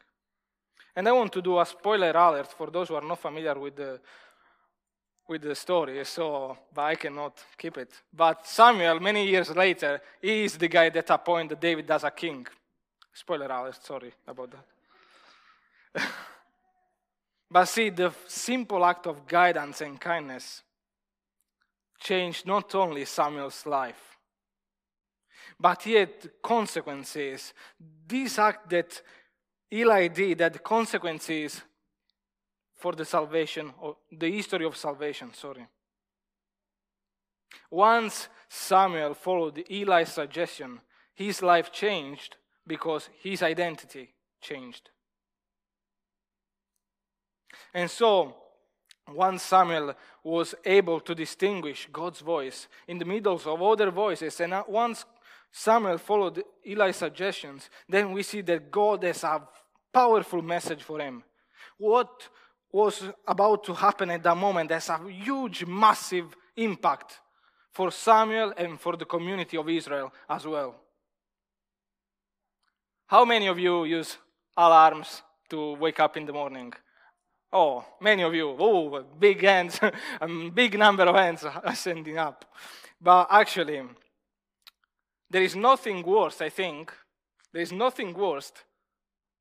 And 0.96 1.08
I 1.08 1.12
want 1.12 1.32
to 1.32 1.42
do 1.42 1.58
a 1.58 1.66
spoiler 1.66 2.11
alert 2.11 2.52
for 2.52 2.70
those 2.70 2.88
who 2.88 2.94
are 2.94 3.02
not 3.02 3.18
familiar 3.18 3.58
with 3.58 3.76
the, 3.76 4.00
with 5.28 5.43
the 5.43 5.54
story, 5.54 6.04
so 6.04 6.57
I 6.76 6.95
cannot 6.97 7.43
keep 7.57 7.78
it. 7.78 7.93
But 8.12 8.47
Samuel, 8.47 9.00
many 9.00 9.26
years 9.26 9.50
later, 9.54 10.00
he 10.21 10.45
is 10.45 10.57
the 10.57 10.69
guy 10.69 10.90
that 10.90 11.11
appointed 11.11 11.61
David 11.61 11.90
as 11.90 12.04
a 12.04 12.11
king. 12.11 12.47
Spoiler 13.12 13.47
alert, 13.47 13.83
sorry 13.83 14.12
about 14.26 14.50
that. 14.50 16.02
but 17.50 17.64
see, 17.66 17.90
the 17.90 18.12
simple 18.26 18.85
act 18.85 19.07
of 19.07 19.26
guidance 19.26 19.81
and 19.81 20.00
kindness 20.00 20.62
changed 21.99 22.47
not 22.47 22.75
only 22.75 23.04
Samuel's 23.04 23.64
life, 23.64 24.19
but 25.59 25.87
yet 25.87 26.43
consequences. 26.43 27.54
This 28.07 28.38
act 28.38 28.69
that 28.71 29.00
Eli 29.73 30.09
did 30.09 30.40
had 30.40 30.62
consequences 30.62 31.62
for 32.85 32.93
the 32.93 33.05
salvation, 33.07 33.73
or 33.81 33.97
the 34.12 34.31
history 34.31 34.67
of 34.67 34.76
salvation, 34.76 35.33
sorry. 35.33 35.67
Once 37.71 38.29
Samuel 38.47 39.14
followed 39.14 39.64
Eli's 39.71 40.11
suggestion, 40.11 40.79
his 41.14 41.41
life 41.41 41.73
changed 41.73 42.37
because 42.67 43.09
his 43.23 43.43
identity 43.43 44.12
changed. 44.38 44.91
And 47.73 47.91
so, 47.91 48.37
once 49.09 49.43
Samuel 49.43 49.95
was 50.23 50.55
able 50.62 51.00
to 51.00 51.14
distinguish 51.14 51.88
God's 51.91 52.21
voice 52.21 52.69
in 52.87 52.99
the 52.99 53.07
middle 53.07 53.41
of 53.47 53.62
other 53.62 53.91
voices, 53.91 54.38
and 54.41 54.62
once 54.69 55.07
Samuel 55.50 55.97
followed 55.97 56.45
Eli's 56.67 56.97
suggestions, 56.97 57.71
then 57.88 58.12
we 58.12 58.23
see 58.23 58.43
that 58.43 58.71
God 58.71 59.05
has 59.05 59.25
a 59.25 59.41
powerful 59.91 60.43
message 60.43 60.83
for 60.83 60.99
him. 61.00 61.25
What 61.79 62.29
was 62.75 63.04
about 63.28 63.62
to 63.62 63.73
happen 63.73 64.11
at 64.11 64.25
that 64.25 64.37
moment 64.37 64.69
has 64.73 64.88
a 64.88 64.99
huge, 65.09 65.64
massive 65.64 66.37
impact 66.57 67.21
for 67.71 67.93
Samuel 67.93 68.52
and 68.57 68.81
for 68.81 68.97
the 68.97 69.04
community 69.04 69.57
of 69.57 69.69
Israel 69.69 70.12
as 70.28 70.45
well. 70.45 70.75
How 73.07 73.25
many 73.25 73.47
of 73.47 73.61
you 73.61 73.85
use 73.85 74.16
alarms 74.57 75.23
to 75.50 75.75
wake 75.75 76.00
up 76.00 76.16
in 76.16 76.26
the 76.26 76.33
morning? 76.33 76.73
Oh, 77.52 77.85
many 78.00 78.25
of 78.25 78.35
you. 78.35 78.57
Oh, 78.59 79.04
big 79.21 79.40
hands, 79.43 79.78
a 79.81 79.93
um, 80.21 80.50
big 80.52 80.76
number 80.76 81.04
of 81.04 81.14
hands 81.14 81.45
are 81.64 81.76
sending 81.76 82.19
up. 82.19 82.45
But 83.00 83.28
actually, 83.31 83.83
there 85.31 85.43
is 85.43 85.54
nothing 85.54 86.02
worse, 86.02 86.40
I 86.40 86.49
think, 86.49 86.93
there 87.52 87.62
is 87.62 87.71
nothing 87.71 88.14
worse 88.14 88.50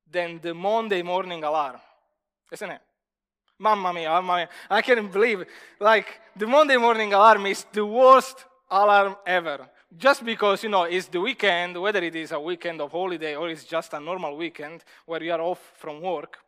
than 0.07 0.39
the 0.39 0.53
Monday 0.53 1.01
morning 1.01 1.43
alarm, 1.43 1.77
isn't 2.51 2.69
it? 2.69 2.81
Mamma 3.63 3.93
mia, 3.93 4.09
mamma 4.09 4.35
mia. 4.35 4.49
I 4.69 4.81
can't 4.81 5.09
believe 5.09 5.45
Like, 5.79 6.19
the 6.35 6.45
Monday 6.45 6.75
morning 6.75 7.13
alarm 7.13 7.45
is 7.45 7.65
the 7.71 7.85
worst 7.85 8.45
alarm 8.69 9.15
ever. 9.25 9.69
Just 9.97 10.25
because, 10.25 10.63
you 10.63 10.69
know, 10.69 10.83
it's 10.83 11.07
the 11.07 11.21
weekend, 11.21 11.79
whether 11.81 12.03
it 12.03 12.15
is 12.15 12.33
a 12.33 12.39
weekend 12.39 12.81
of 12.81 12.91
holiday 12.91 13.35
or 13.35 13.49
it's 13.49 13.63
just 13.63 13.93
a 13.93 13.99
normal 14.01 14.35
weekend 14.35 14.83
where 15.05 15.23
you 15.23 15.31
are 15.31 15.39
off 15.39 15.61
from 15.77 16.01
work, 16.01 16.39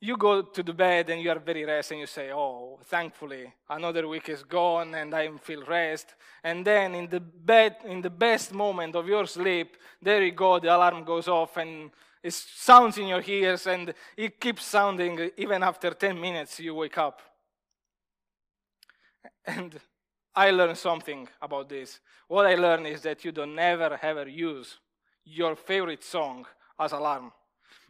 you 0.00 0.16
go 0.16 0.42
to 0.42 0.62
the 0.62 0.72
bed 0.72 1.10
and 1.10 1.22
you 1.22 1.30
are 1.30 1.38
very 1.38 1.64
rest 1.64 1.92
and 1.92 2.00
you 2.00 2.06
say, 2.06 2.32
oh, 2.32 2.80
thankfully, 2.86 3.52
another 3.70 4.08
week 4.08 4.28
is 4.28 4.42
gone 4.42 4.92
and 4.96 5.14
I 5.14 5.30
feel 5.38 5.62
rest. 5.64 6.14
And 6.42 6.64
then 6.64 6.96
in 6.96 7.08
the 7.08 7.20
bed, 7.20 7.76
in 7.84 8.02
the 8.02 8.10
best 8.10 8.52
moment 8.52 8.96
of 8.96 9.06
your 9.06 9.26
sleep, 9.26 9.76
there 10.02 10.22
you 10.24 10.32
go, 10.32 10.58
the 10.58 10.74
alarm 10.74 11.04
goes 11.04 11.28
off 11.28 11.56
and 11.58 11.90
it 12.24 12.32
sounds 12.32 12.96
in 12.96 13.06
your 13.06 13.22
ears 13.26 13.66
and 13.66 13.92
it 14.16 14.40
keeps 14.40 14.64
sounding 14.64 15.30
even 15.36 15.62
after 15.62 15.90
10 15.90 16.18
minutes 16.18 16.58
you 16.58 16.74
wake 16.74 16.96
up. 16.96 17.20
And 19.46 19.78
I 20.34 20.50
learned 20.50 20.78
something 20.78 21.28
about 21.42 21.68
this. 21.68 22.00
What 22.26 22.46
I 22.46 22.54
learned 22.54 22.86
is 22.86 23.02
that 23.02 23.26
you 23.26 23.30
don't 23.30 23.54
never 23.54 23.98
ever 24.00 24.26
use 24.26 24.78
your 25.26 25.54
favorite 25.54 26.02
song 26.02 26.46
as 26.80 26.92
alarm. 26.92 27.30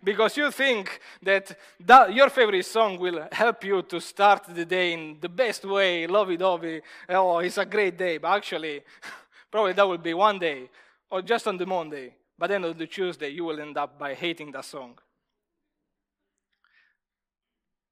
Because 0.02 0.36
you 0.36 0.50
think 0.50 1.00
that, 1.22 1.56
that 1.80 2.12
your 2.12 2.28
favorite 2.28 2.66
song 2.66 2.98
will 2.98 3.28
help 3.30 3.62
you 3.62 3.82
to 3.82 4.00
start 4.00 4.46
the 4.52 4.64
day 4.64 4.94
in 4.94 5.16
the 5.20 5.28
best 5.28 5.64
way, 5.64 6.08
lovey-dovey, 6.08 6.82
oh, 7.10 7.38
it's 7.38 7.56
a 7.56 7.64
great 7.64 7.96
day. 7.96 8.18
But 8.18 8.32
actually, 8.32 8.82
probably 9.50 9.74
that 9.74 9.88
will 9.88 9.96
be 9.96 10.12
one 10.12 10.40
day, 10.40 10.68
or 11.08 11.22
just 11.22 11.46
on 11.46 11.56
the 11.56 11.64
Monday. 11.64 12.14
But 12.38 12.48
then 12.48 12.64
on 12.64 12.76
the 12.76 12.86
Tuesday, 12.86 13.28
you 13.30 13.44
will 13.44 13.60
end 13.60 13.76
up 13.76 13.98
by 13.98 14.14
hating 14.14 14.52
that 14.52 14.64
song. 14.64 14.98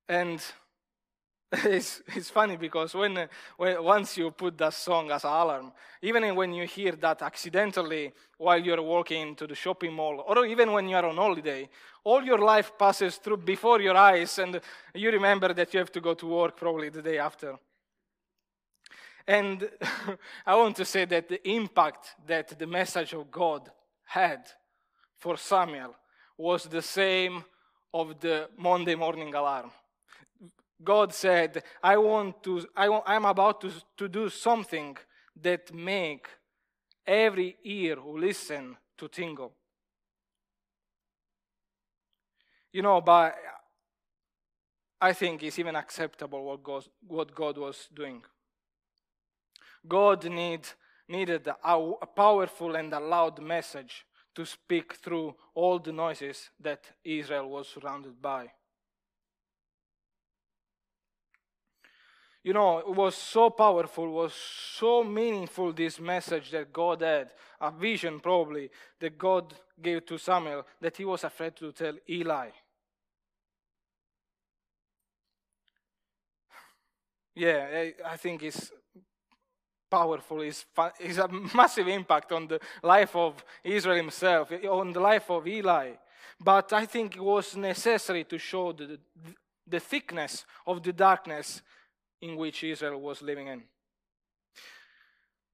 And 0.08 0.42
it's, 1.52 2.02
it's 2.08 2.30
funny 2.30 2.56
because 2.56 2.94
when, 2.94 3.28
when 3.56 3.84
once 3.84 4.16
you 4.16 4.30
put 4.30 4.56
that 4.58 4.74
song 4.74 5.10
as 5.10 5.24
an 5.24 5.30
alarm, 5.30 5.72
even 6.00 6.34
when 6.34 6.52
you 6.54 6.66
hear 6.66 6.92
that 6.92 7.22
accidentally 7.22 8.12
while 8.38 8.58
you're 8.58 8.82
walking 8.82 9.36
to 9.36 9.46
the 9.46 9.54
shopping 9.54 9.92
mall, 9.92 10.24
or 10.26 10.46
even 10.46 10.72
when 10.72 10.88
you're 10.88 11.04
on 11.04 11.16
holiday, 11.16 11.68
all 12.04 12.22
your 12.22 12.38
life 12.38 12.72
passes 12.78 13.16
through 13.16 13.36
before 13.36 13.80
your 13.80 13.96
eyes, 13.96 14.38
and 14.38 14.60
you 14.94 15.10
remember 15.10 15.52
that 15.52 15.72
you 15.72 15.78
have 15.78 15.92
to 15.92 16.00
go 16.00 16.14
to 16.14 16.26
work 16.26 16.56
probably 16.56 16.88
the 16.88 17.02
day 17.02 17.18
after. 17.18 17.56
And 19.26 19.68
I 20.46 20.56
want 20.56 20.76
to 20.76 20.84
say 20.84 21.04
that 21.04 21.28
the 21.28 21.48
impact 21.48 22.16
that 22.26 22.58
the 22.58 22.66
message 22.66 23.12
of 23.12 23.30
God 23.30 23.70
had 24.04 24.48
for 25.18 25.36
Samuel 25.36 25.94
was 26.36 26.64
the 26.64 26.82
same 26.82 27.44
of 27.94 28.20
the 28.20 28.48
Monday 28.56 28.94
morning 28.94 29.34
alarm. 29.34 29.70
God 30.82 31.14
said, 31.14 31.62
I 31.82 31.96
want 31.96 32.42
to, 32.42 32.66
I 32.76 32.88
want, 32.88 33.04
I'm 33.06 33.24
about 33.24 33.60
to, 33.60 33.70
to 33.98 34.08
do 34.08 34.28
something 34.28 34.96
that 35.40 35.72
make 35.72 36.26
every 37.06 37.56
ear 37.64 37.96
who 37.96 38.18
listen 38.18 38.76
to 38.98 39.08
tingle. 39.08 39.52
You 42.72 42.82
know, 42.82 43.00
but 43.00 43.36
I 45.00 45.12
think 45.12 45.42
it's 45.42 45.58
even 45.58 45.76
acceptable 45.76 46.44
what 46.44 46.62
God, 46.62 46.84
what 47.06 47.34
God 47.34 47.58
was 47.58 47.88
doing. 47.92 48.22
God 49.86 50.24
need, 50.30 50.66
needed 51.08 51.46
a, 51.46 51.76
a 52.02 52.06
powerful 52.06 52.76
and 52.76 52.92
a 52.92 53.00
loud 53.00 53.40
message 53.40 54.06
to 54.34 54.44
speak 54.44 54.94
through 54.94 55.34
all 55.54 55.78
the 55.78 55.92
noises 55.92 56.50
that 56.60 56.84
Israel 57.04 57.48
was 57.48 57.68
surrounded 57.68 58.20
by. 58.20 58.50
You 62.44 62.52
know, 62.52 62.78
it 62.78 62.88
was 62.88 63.14
so 63.14 63.50
powerful, 63.50 64.10
was 64.10 64.34
so 64.34 65.04
meaningful 65.04 65.72
this 65.72 66.00
message 66.00 66.50
that 66.50 66.72
God 66.72 67.00
had, 67.00 67.30
a 67.60 67.70
vision 67.70 68.18
probably 68.18 68.68
that 68.98 69.16
God 69.16 69.54
gave 69.80 70.04
to 70.06 70.18
Samuel, 70.18 70.66
that 70.80 70.96
he 70.96 71.04
was 71.04 71.22
afraid 71.22 71.54
to 71.56 71.70
tell 71.70 71.94
Eli. 72.08 72.48
Yeah, 77.34 77.90
I 78.04 78.16
think 78.16 78.42
it's 78.42 78.72
powerful, 79.92 80.40
is 80.40 80.64
is 80.98 81.18
a 81.18 81.28
massive 81.54 81.88
impact 81.88 82.32
on 82.32 82.48
the 82.48 82.58
life 82.82 83.14
of 83.14 83.44
Israel 83.62 83.96
himself, 83.96 84.50
on 84.80 84.92
the 84.92 85.00
life 85.00 85.30
of 85.30 85.46
Eli. 85.46 85.88
But 86.40 86.72
I 86.72 86.86
think 86.86 87.16
it 87.16 87.24
was 87.34 87.56
necessary 87.56 88.24
to 88.24 88.38
show 88.38 88.72
the, 88.72 88.98
the 89.66 89.80
thickness 89.80 90.46
of 90.66 90.82
the 90.82 90.92
darkness 90.92 91.62
in 92.20 92.36
which 92.36 92.64
Israel 92.64 93.00
was 93.00 93.22
living 93.22 93.48
in. 93.48 93.62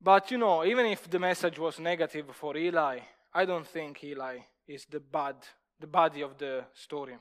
But 0.01 0.31
you 0.31 0.39
know, 0.39 0.65
even 0.65 0.87
if 0.87 1.11
the 1.11 1.19
message 1.19 1.59
was 1.59 1.81
negative 1.81 2.27
for 2.33 2.57
Eli, 2.57 3.01
I 3.35 3.45
don't 3.45 3.67
think 3.67 4.05
Eli 4.05 4.39
is 4.67 4.87
the 4.87 5.01
bad, 5.01 5.37
the 5.81 5.87
body 5.87 6.23
of 6.23 6.39
the 6.39 6.65
story. 6.75 7.17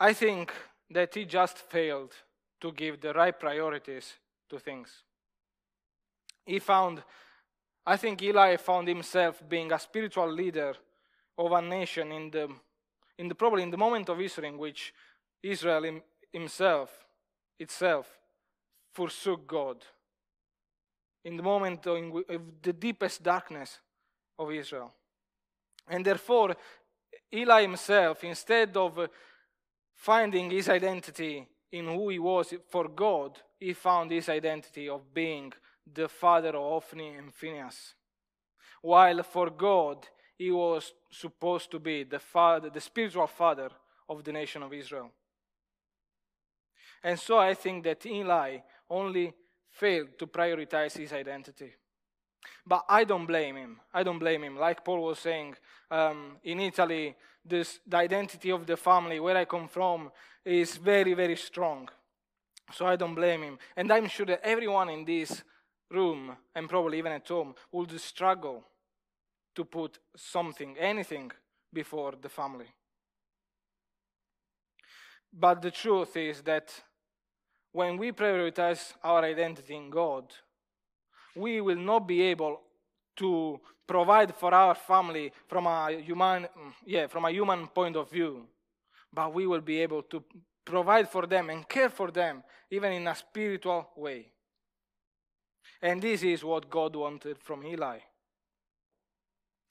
I 0.00 0.12
think 0.12 0.52
that 0.90 1.14
he 1.14 1.24
just 1.24 1.58
failed 1.58 2.14
to 2.60 2.72
give 2.72 3.00
the 3.00 3.12
right 3.12 3.38
priorities 3.38 4.14
to 4.48 4.58
things. 4.58 5.02
He 6.44 6.58
found, 6.58 7.02
I 7.86 7.96
think 7.96 8.22
Eli 8.22 8.56
found 8.56 8.88
himself 8.88 9.42
being 9.48 9.72
a 9.72 9.78
spiritual 9.78 10.32
leader 10.32 10.74
of 11.36 11.52
a 11.52 11.62
nation 11.62 12.10
in 12.12 12.30
the, 12.30 12.48
in 13.18 13.28
the 13.28 13.34
probably 13.34 13.62
in 13.62 13.70
the 13.70 13.76
moment 13.76 14.08
of 14.08 14.18
history 14.18 14.48
in 14.48 14.58
which 14.58 14.92
Israel 15.42 16.00
himself, 16.32 16.90
itself, 17.58 18.18
forsook 18.92 19.46
God. 19.46 19.84
In 21.24 21.36
the 21.36 21.42
moment 21.42 21.86
of 21.86 22.12
the 22.62 22.72
deepest 22.72 23.22
darkness 23.22 23.78
of 24.38 24.50
Israel. 24.50 24.92
And 25.88 26.04
therefore, 26.04 26.56
Eli 27.32 27.62
himself, 27.62 28.24
instead 28.24 28.76
of 28.76 29.08
finding 29.94 30.50
his 30.50 30.68
identity 30.68 31.46
in 31.72 31.86
who 31.86 32.08
he 32.08 32.18
was 32.18 32.54
for 32.70 32.88
God, 32.88 33.38
he 33.58 33.72
found 33.72 34.10
his 34.10 34.28
identity 34.28 34.88
of 34.88 35.12
being 35.12 35.52
the 35.92 36.08
father 36.08 36.50
of 36.50 36.62
Hophni 36.62 37.14
and 37.14 37.34
Phinehas. 37.34 37.94
While 38.82 39.22
for 39.22 39.50
God, 39.50 40.06
he 40.36 40.50
was 40.50 40.92
supposed 41.10 41.70
to 41.72 41.78
be 41.78 42.04
the 42.04 42.18
father, 42.18 42.70
the 42.70 42.80
spiritual 42.80 43.26
father 43.26 43.70
of 44.08 44.24
the 44.24 44.32
nation 44.32 44.62
of 44.62 44.72
Israel. 44.72 45.10
And 47.02 47.18
so 47.18 47.38
I 47.38 47.54
think 47.54 47.84
that 47.84 48.06
Eli 48.06 48.58
only 48.90 49.34
failed 49.70 50.18
to 50.18 50.26
prioritize 50.26 50.96
his 50.96 51.12
identity. 51.12 51.72
But 52.68 52.84
I 52.86 53.04
don't 53.04 53.24
blame 53.24 53.56
him. 53.56 53.80
I 53.94 54.02
don't 54.02 54.18
blame 54.18 54.44
him. 54.44 54.58
Like 54.58 54.84
Paul 54.84 55.02
was 55.02 55.18
saying, 55.18 55.54
um, 55.90 56.36
in 56.44 56.60
Italy, 56.60 57.16
this, 57.42 57.80
the 57.86 57.96
identity 57.96 58.50
of 58.50 58.66
the 58.66 58.76
family, 58.76 59.18
where 59.20 59.38
I 59.38 59.46
come 59.46 59.68
from, 59.68 60.12
is 60.44 60.76
very, 60.76 61.14
very 61.14 61.36
strong. 61.36 61.88
So 62.72 62.86
I 62.86 62.96
don't 62.96 63.14
blame 63.14 63.42
him. 63.42 63.58
And 63.74 63.90
I'm 63.90 64.06
sure 64.06 64.26
that 64.26 64.44
everyone 64.44 64.90
in 64.90 65.06
this 65.06 65.42
room, 65.90 66.36
and 66.54 66.68
probably 66.68 66.98
even 66.98 67.12
at 67.12 67.26
home, 67.26 67.54
would 67.72 67.98
struggle 67.98 68.62
to 69.54 69.64
put 69.64 69.98
something, 70.14 70.76
anything, 70.78 71.32
before 71.72 72.12
the 72.20 72.28
family. 72.28 72.68
But 75.32 75.62
the 75.62 75.70
truth 75.70 76.18
is 76.18 76.42
that 76.42 76.70
when 77.72 77.96
we 77.96 78.12
prioritize 78.12 78.92
our 79.02 79.24
identity 79.24 79.74
in 79.74 79.88
God, 79.88 80.34
we 81.34 81.60
will 81.60 81.76
not 81.76 82.06
be 82.06 82.22
able 82.22 82.60
to 83.16 83.60
provide 83.86 84.34
for 84.34 84.52
our 84.54 84.74
family 84.74 85.32
from 85.46 85.66
a 85.66 86.00
human, 86.00 86.46
yeah, 86.84 87.06
from 87.06 87.24
a 87.24 87.30
human 87.30 87.66
point 87.68 87.96
of 87.96 88.10
view, 88.10 88.46
but 89.12 89.32
we 89.32 89.46
will 89.46 89.60
be 89.60 89.80
able 89.80 90.02
to 90.02 90.22
provide 90.64 91.08
for 91.08 91.26
them 91.26 91.50
and 91.50 91.68
care 91.68 91.88
for 91.88 92.10
them 92.10 92.42
even 92.70 92.92
in 92.92 93.08
a 93.08 93.14
spiritual 93.14 93.88
way. 93.96 94.30
And 95.80 96.02
this 96.02 96.22
is 96.22 96.44
what 96.44 96.68
God 96.68 96.94
wanted 96.96 97.38
from 97.38 97.64
Eli. 97.64 97.98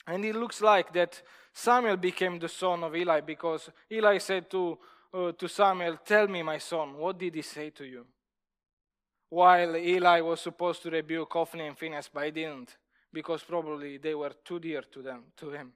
And 0.07 0.23
it 0.23 0.35
looks 0.35 0.61
like 0.61 0.93
that 0.93 1.21
Samuel 1.53 1.97
became 1.97 2.39
the 2.39 2.47
son 2.47 2.83
of 2.83 2.95
Eli 2.95 3.21
because 3.21 3.69
Eli 3.91 4.17
said 4.19 4.49
to, 4.51 4.77
uh, 5.13 5.31
to 5.33 5.47
Samuel, 5.49 5.97
Tell 6.05 6.27
me, 6.27 6.41
my 6.43 6.57
son, 6.57 6.95
what 6.97 7.17
did 7.17 7.35
he 7.35 7.41
say 7.41 7.69
to 7.71 7.85
you? 7.85 8.05
While 9.29 9.75
Eli 9.75 10.21
was 10.21 10.41
supposed 10.41 10.83
to 10.83 10.89
rebuke 10.89 11.33
Hophni 11.33 11.67
and 11.67 11.77
Phinehas, 11.77 12.09
but 12.13 12.25
he 12.25 12.31
didn't 12.31 12.77
because 13.11 13.43
probably 13.43 13.97
they 13.97 14.15
were 14.15 14.31
too 14.43 14.59
dear 14.59 14.81
to 14.93 15.01
them, 15.01 15.23
to 15.37 15.49
him. 15.51 15.73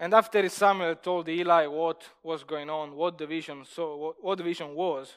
And 0.00 0.14
after 0.14 0.48
Samuel 0.48 0.94
told 0.96 1.28
Eli 1.28 1.66
what 1.66 2.04
was 2.22 2.44
going 2.44 2.70
on, 2.70 2.94
what 2.94 3.18
the 3.18 3.26
vision 3.26 3.64
so 3.64 4.14
what 4.20 4.38
the 4.38 4.44
vision 4.44 4.74
was, 4.74 5.16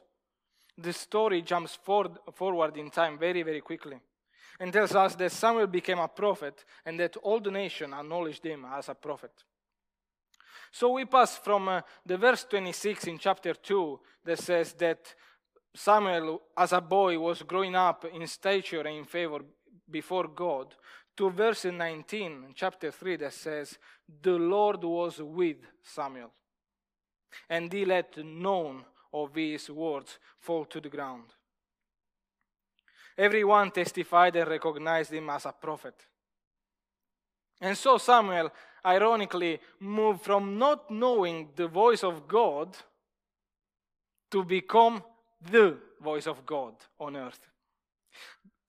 the 0.78 0.94
story 0.94 1.42
jumps 1.42 1.78
forward 1.84 2.78
in 2.78 2.90
time 2.90 3.20
very, 3.20 3.44
very 3.44 3.62
quickly 3.62 4.00
and 4.60 4.74
tells 4.74 4.96
us 4.96 5.16
that 5.16 5.32
Samuel 5.32 5.68
became 5.68 6.00
a 6.00 6.08
prophet 6.08 6.66
and 6.86 7.00
that 7.00 7.18
all 7.18 7.40
the 7.40 7.52
nation 7.52 7.94
acknowledged 7.94 8.46
him 8.46 8.66
as 8.72 8.90
a 8.90 8.96
prophet. 8.96 9.32
So 10.72 10.94
we 10.94 11.06
pass 11.06 11.38
from 11.38 11.68
uh, 11.68 11.82
the 12.06 12.18
verse 12.18 12.46
26 12.46 13.08
in 13.08 13.18
chapter 13.18 13.54
2 13.54 14.00
that 14.26 14.40
says 14.40 14.74
that 14.74 15.14
Samuel, 15.74 16.42
as 16.58 16.74
a 16.74 16.82
boy, 16.82 17.20
was 17.20 17.44
growing 17.44 17.76
up 17.76 18.06
in 18.06 18.26
stature 18.28 18.82
and 18.82 18.98
in 18.98 19.06
favor 19.06 19.40
before 19.90 20.28
God, 20.28 20.76
to 21.18 21.30
verse 21.30 21.66
19, 21.66 22.54
chapter 22.56 22.92
3, 22.92 23.18
that 23.18 23.34
says, 23.34 23.78
The 24.22 24.32
Lord 24.32 24.84
was 24.84 25.22
with 25.22 25.58
Samuel, 25.84 26.32
and 27.50 27.72
he 27.72 27.86
let 27.86 28.18
none 28.24 28.84
of 29.14 29.36
his 29.36 29.70
words 29.70 30.20
fall 30.40 30.66
to 30.66 30.80
the 30.80 30.90
ground. 30.90 31.34
Everyone 33.18 33.72
testified 33.72 34.36
and 34.38 34.50
recognized 34.50 35.14
him 35.14 35.30
as 35.30 35.46
a 35.46 35.52
prophet. 35.52 35.96
And 37.60 37.78
so 37.78 37.98
Samuel, 37.98 38.52
ironically, 38.86 39.60
moved 39.80 40.22
from 40.22 40.58
not 40.58 40.90
knowing 40.90 41.50
the 41.56 41.68
voice 41.68 42.04
of 42.04 42.28
God 42.28 42.78
to 44.32 44.44
become 44.44 45.04
the 45.52 45.78
voice 46.02 46.28
of 46.28 46.46
God 46.46 46.74
on 47.00 47.16
earth. 47.16 47.40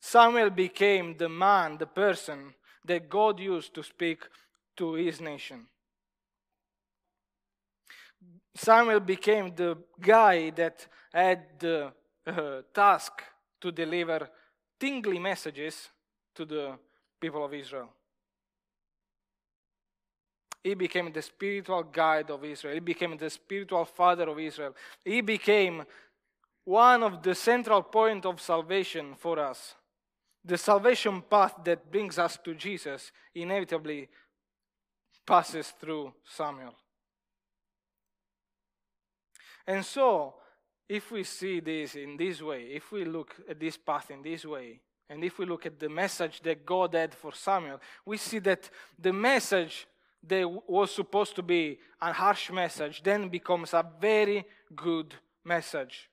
Samuel 0.00 0.50
became 0.50 1.16
the 1.16 1.28
man, 1.28 1.78
the 1.78 1.86
person 1.86 2.54
that 2.84 3.08
God 3.08 3.38
used 3.38 3.74
to 3.74 3.82
speak 3.82 4.24
to 4.76 4.94
his 4.94 5.20
nation. 5.20 5.66
Samuel 8.54 9.00
became 9.00 9.54
the 9.54 9.78
guy 10.00 10.50
that 10.50 10.86
had 11.12 11.58
the 11.58 11.92
uh, 12.26 12.62
task 12.74 13.22
to 13.60 13.70
deliver 13.70 14.28
tingly 14.78 15.18
messages 15.18 15.88
to 16.34 16.44
the 16.44 16.78
people 17.20 17.44
of 17.44 17.54
Israel. 17.54 17.88
He 20.62 20.74
became 20.74 21.12
the 21.12 21.22
spiritual 21.22 21.82
guide 21.82 22.30
of 22.30 22.44
Israel. 22.44 22.74
He 22.74 22.80
became 22.80 23.16
the 23.16 23.30
spiritual 23.30 23.84
father 23.84 24.28
of 24.28 24.38
Israel. 24.38 24.74
He 25.04 25.20
became 25.20 25.84
one 26.64 27.02
of 27.02 27.22
the 27.22 27.34
central 27.34 27.82
point 27.82 28.24
of 28.24 28.40
salvation 28.40 29.14
for 29.18 29.38
us. 29.38 29.74
The 30.44 30.58
salvation 30.58 31.22
path 31.22 31.54
that 31.64 31.90
brings 31.90 32.18
us 32.18 32.38
to 32.44 32.54
Jesus 32.54 33.10
inevitably 33.34 34.08
passes 35.26 35.72
through 35.80 36.12
Samuel. 36.24 36.74
And 39.66 39.84
so, 39.84 40.34
if 40.88 41.10
we 41.10 41.24
see 41.24 41.60
this 41.60 41.94
in 41.94 42.16
this 42.16 42.42
way, 42.42 42.62
if 42.72 42.90
we 42.92 43.04
look 43.04 43.36
at 43.48 43.58
this 43.58 43.76
path 43.76 44.10
in 44.10 44.22
this 44.22 44.44
way, 44.44 44.80
and 45.08 45.22
if 45.22 45.38
we 45.38 45.46
look 45.46 45.66
at 45.66 45.78
the 45.78 45.88
message 45.88 46.40
that 46.42 46.66
God 46.66 46.94
had 46.94 47.14
for 47.14 47.32
Samuel, 47.32 47.80
we 48.04 48.16
see 48.16 48.38
that 48.40 48.68
the 48.98 49.12
message 49.12 49.86
that 50.26 50.48
was 50.68 50.94
supposed 50.94 51.34
to 51.36 51.42
be 51.42 51.78
a 52.00 52.12
harsh 52.12 52.50
message 52.50 53.02
then 53.02 53.28
becomes 53.28 53.74
a 53.74 53.84
very 54.00 54.44
good 54.74 55.14
message. 55.44 56.08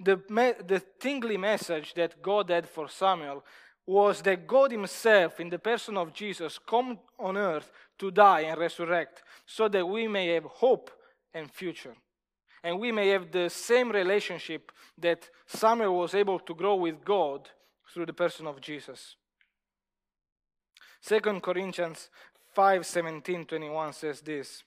The, 0.00 0.16
the 0.66 0.82
tingly 0.98 1.36
message 1.36 1.94
that 1.94 2.20
God 2.20 2.50
had 2.50 2.68
for 2.68 2.88
Samuel 2.88 3.44
was 3.86 4.22
that 4.22 4.46
God 4.46 4.72
Himself, 4.72 5.40
in 5.40 5.50
the 5.50 5.58
person 5.58 5.96
of 5.96 6.12
Jesus, 6.12 6.58
come 6.58 6.98
on 7.18 7.36
earth 7.36 7.70
to 7.98 8.10
die 8.10 8.40
and 8.40 8.58
resurrect 8.58 9.22
so 9.46 9.68
that 9.68 9.86
we 9.86 10.08
may 10.08 10.28
have 10.28 10.44
hope 10.44 10.90
and 11.32 11.50
future. 11.50 11.94
And 12.62 12.80
we 12.80 12.92
may 12.92 13.08
have 13.08 13.30
the 13.30 13.50
same 13.50 13.90
relationship 13.90 14.72
that 14.98 15.28
Samuel 15.46 15.98
was 15.98 16.14
able 16.14 16.38
to 16.40 16.54
grow 16.54 16.76
with 16.76 17.04
God 17.04 17.50
through 17.92 18.06
the 18.06 18.14
person 18.14 18.46
of 18.46 18.60
Jesus. 18.60 19.16
2 21.06 21.20
Corinthians 21.40 22.08
5 22.54 22.86
17 22.86 23.44
21 23.46 23.92
says 23.92 24.20
this 24.20 24.62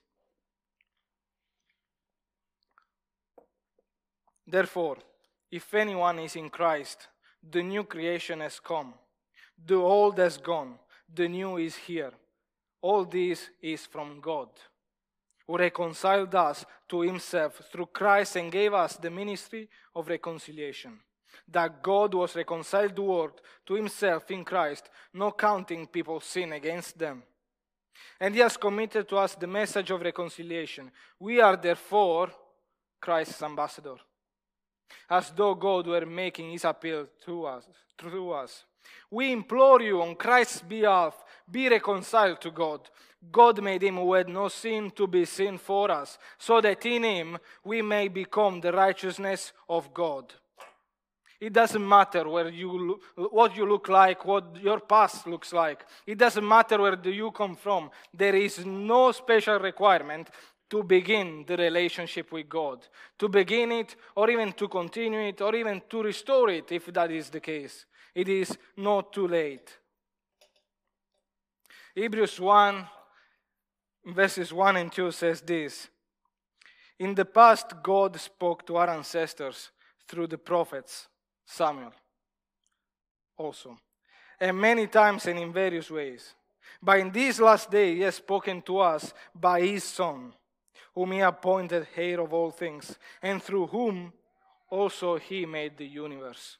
Therefore, 4.46 4.96
if 5.50 5.74
anyone 5.74 6.18
is 6.20 6.36
in 6.36 6.48
Christ, 6.48 7.08
the 7.50 7.62
new 7.62 7.84
creation 7.84 8.40
has 8.40 8.60
come. 8.60 8.94
The 9.66 9.74
old 9.74 10.18
has 10.18 10.38
gone, 10.38 10.78
the 11.12 11.28
new 11.28 11.58
is 11.58 11.76
here. 11.76 12.12
All 12.80 13.04
this 13.04 13.50
is 13.60 13.86
from 13.86 14.20
God, 14.20 14.48
who 15.46 15.58
reconciled 15.58 16.34
us 16.34 16.64
to 16.88 17.00
himself 17.00 17.60
through 17.72 17.86
Christ 17.86 18.36
and 18.36 18.52
gave 18.52 18.72
us 18.72 18.96
the 18.96 19.10
ministry 19.10 19.68
of 19.94 20.08
reconciliation. 20.08 20.98
That 21.48 21.82
God 21.82 22.14
was 22.14 22.36
reconciled 22.36 22.94
the 22.94 23.02
world 23.02 23.40
to 23.66 23.74
himself 23.74 24.30
in 24.30 24.44
Christ, 24.44 24.88
not 25.12 25.38
counting 25.38 25.86
people's 25.86 26.24
sin 26.24 26.52
against 26.52 26.98
them. 26.98 27.22
And 28.20 28.34
he 28.34 28.40
has 28.40 28.56
committed 28.56 29.08
to 29.08 29.16
us 29.16 29.34
the 29.34 29.46
message 29.46 29.90
of 29.90 30.00
reconciliation. 30.00 30.90
We 31.18 31.40
are 31.40 31.56
therefore 31.56 32.30
Christ's 33.00 33.42
ambassador 33.42 33.96
as 35.10 35.30
though 35.30 35.54
God 35.54 35.86
were 35.86 36.06
making 36.06 36.50
his 36.50 36.64
appeal 36.64 37.06
to 37.24 37.46
us, 37.46 37.64
through 37.98 38.30
us. 38.32 38.64
We 39.10 39.32
implore 39.32 39.82
you 39.82 40.02
on 40.02 40.14
Christ's 40.14 40.60
behalf, 40.60 41.14
be 41.50 41.68
reconciled 41.68 42.40
to 42.42 42.50
God. 42.50 42.88
God 43.30 43.62
made 43.62 43.82
him 43.82 43.96
who 43.96 44.12
had 44.12 44.28
no 44.28 44.48
sin 44.48 44.90
to 44.92 45.06
be 45.06 45.24
sin 45.24 45.58
for 45.58 45.90
us, 45.90 46.18
so 46.38 46.60
that 46.60 46.84
in 46.86 47.02
him 47.02 47.38
we 47.64 47.82
may 47.82 48.08
become 48.08 48.60
the 48.60 48.72
righteousness 48.72 49.52
of 49.68 49.92
God. 49.92 50.32
It 51.40 51.52
doesn't 51.52 51.86
matter 51.86 52.28
where 52.28 52.48
you, 52.48 53.00
what 53.14 53.56
you 53.56 53.64
look 53.64 53.88
like, 53.88 54.24
what 54.24 54.56
your 54.60 54.80
past 54.80 55.26
looks 55.26 55.52
like. 55.52 55.84
It 56.04 56.18
doesn't 56.18 56.46
matter 56.46 56.80
where 56.80 56.96
do 56.96 57.12
you 57.12 57.30
come 57.30 57.54
from. 57.54 57.90
There 58.12 58.34
is 58.34 58.66
no 58.66 59.12
special 59.12 59.58
requirement 59.60 60.30
to 60.70 60.82
begin 60.82 61.44
the 61.46 61.56
relationship 61.56 62.32
with 62.32 62.48
God, 62.48 62.86
to 63.18 63.28
begin 63.28 63.72
it, 63.72 63.96
or 64.16 64.28
even 64.30 64.52
to 64.52 64.68
continue 64.68 65.20
it, 65.20 65.40
or 65.40 65.54
even 65.54 65.82
to 65.88 66.02
restore 66.02 66.50
it 66.50 66.72
if 66.72 66.86
that 66.86 67.10
is 67.10 67.30
the 67.30 67.40
case. 67.40 67.86
It 68.14 68.28
is 68.28 68.58
not 68.76 69.12
too 69.12 69.28
late. 69.28 69.78
Hebrews 71.94 72.38
1, 72.38 72.86
verses 74.06 74.52
1 74.52 74.76
and 74.76 74.92
2 74.92 75.10
says 75.12 75.40
this 75.40 75.88
In 76.98 77.14
the 77.14 77.24
past, 77.24 77.74
God 77.82 78.18
spoke 78.20 78.66
to 78.66 78.76
our 78.76 78.90
ancestors 78.90 79.70
through 80.06 80.26
the 80.26 80.38
prophets, 80.38 81.08
Samuel 81.50 81.92
also, 83.36 83.78
and 84.40 84.58
many 84.58 84.86
times 84.86 85.26
and 85.26 85.38
in 85.38 85.52
various 85.52 85.90
ways. 85.90 86.34
But 86.82 86.98
in 86.98 87.10
this 87.10 87.40
last 87.40 87.70
day, 87.70 87.94
He 87.94 88.02
has 88.02 88.16
spoken 88.16 88.62
to 88.62 88.78
us 88.78 89.12
by 89.34 89.60
His 89.62 89.84
Son 89.84 90.32
whom 90.98 91.12
he 91.12 91.20
appointed 91.20 91.86
heir 91.94 92.20
of 92.20 92.32
all 92.32 92.50
things, 92.50 92.98
and 93.22 93.40
through 93.40 93.68
whom 93.68 94.12
also 94.68 95.16
he 95.16 95.46
made 95.46 95.76
the 95.76 95.86
universe. 95.86 96.58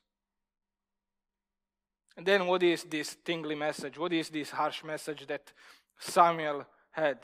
And 2.17 2.25
then, 2.25 2.47
what 2.47 2.63
is 2.63 2.85
this 2.85 3.17
tingly 3.25 3.57
message? 3.57 3.99
What 3.99 4.13
is 4.13 4.29
this 4.29 4.51
harsh 4.51 4.85
message 4.85 5.27
that 5.27 5.53
Samuel 5.99 6.65
had? 6.93 7.19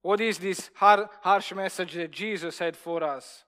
What 0.00 0.22
is 0.22 0.38
this 0.38 0.70
harsh 0.74 1.52
message 1.52 1.92
that 1.92 2.10
Jesus 2.10 2.58
had 2.58 2.74
for 2.74 3.04
us? 3.04 3.44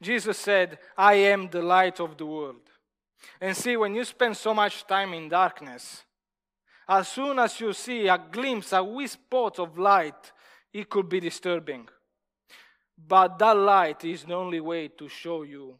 Jesus 0.00 0.38
said, 0.38 0.78
I 0.96 1.14
am 1.14 1.48
the 1.48 1.62
light 1.62 2.00
of 2.00 2.16
the 2.16 2.26
world. 2.26 2.62
And 3.40 3.56
see, 3.56 3.76
when 3.76 3.94
you 3.94 4.04
spend 4.04 4.36
so 4.36 4.52
much 4.52 4.86
time 4.86 5.14
in 5.14 5.28
darkness, 5.28 6.04
as 6.88 7.08
soon 7.08 7.38
as 7.38 7.60
you 7.60 7.72
see 7.72 8.06
a 8.06 8.18
glimpse, 8.18 8.72
a 8.72 8.82
wee 8.84 9.06
spot 9.06 9.58
of 9.58 9.78
light, 9.78 10.32
it 10.72 10.88
could 10.88 11.08
be 11.08 11.20
disturbing. 11.20 11.88
But 12.96 13.38
that 13.38 13.56
light 13.56 14.04
is 14.04 14.24
the 14.24 14.34
only 14.34 14.60
way 14.60 14.88
to 14.88 15.08
show 15.08 15.42
you 15.42 15.78